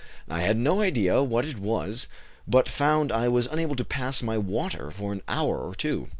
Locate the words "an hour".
5.13-5.59